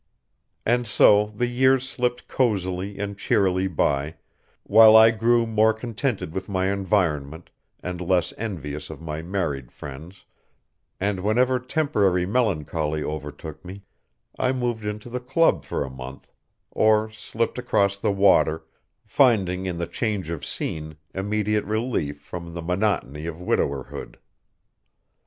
And 0.65 0.87
so 0.87 1.27
the 1.35 1.45
years 1.45 1.87
slipped 1.87 2.27
cosily 2.27 2.97
and 2.97 3.15
cheerily 3.15 3.67
by, 3.67 4.15
while 4.63 4.95
I 4.95 5.11
grew 5.11 5.45
more 5.45 5.75
contented 5.75 6.33
with 6.33 6.49
my 6.49 6.73
environment 6.73 7.51
and 7.83 8.01
less 8.01 8.33
envious 8.35 8.89
of 8.89 8.99
my 8.99 9.21
married 9.21 9.71
friends, 9.71 10.25
and 10.99 11.19
whenever 11.19 11.59
temporary 11.59 12.25
melancholy 12.25 13.03
overtook 13.03 13.63
me 13.63 13.83
I 14.39 14.53
moved 14.53 14.85
into 14.85 15.07
the 15.07 15.19
club 15.19 15.65
for 15.65 15.83
a 15.83 15.89
month, 15.91 16.31
or 16.71 17.11
slipped 17.11 17.59
across 17.59 17.95
the 17.95 18.11
water, 18.11 18.65
finding 19.05 19.67
in 19.67 19.77
the 19.77 19.85
change 19.85 20.31
of 20.31 20.43
scene 20.43 20.95
immediate 21.13 21.65
relief 21.65 22.19
from 22.19 22.55
the 22.55 22.63
monotony 22.63 23.27
of 23.27 23.39
widowerhood. 23.39 24.17